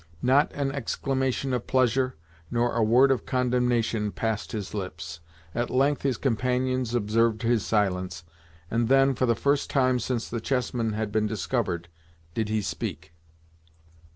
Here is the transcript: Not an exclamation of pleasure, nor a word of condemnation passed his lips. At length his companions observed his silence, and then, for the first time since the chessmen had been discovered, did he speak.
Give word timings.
Not 0.23 0.51
an 0.53 0.71
exclamation 0.71 1.53
of 1.53 1.67
pleasure, 1.67 2.15
nor 2.49 2.73
a 2.75 2.81
word 2.81 3.11
of 3.11 3.23
condemnation 3.27 4.11
passed 4.11 4.51
his 4.51 4.73
lips. 4.73 5.19
At 5.53 5.69
length 5.69 6.01
his 6.01 6.17
companions 6.17 6.95
observed 6.95 7.43
his 7.43 7.63
silence, 7.63 8.23
and 8.71 8.87
then, 8.87 9.13
for 9.13 9.27
the 9.27 9.35
first 9.35 9.69
time 9.69 9.99
since 9.99 10.27
the 10.27 10.41
chessmen 10.41 10.93
had 10.93 11.11
been 11.11 11.27
discovered, 11.27 11.87
did 12.33 12.49
he 12.49 12.63
speak. 12.63 13.13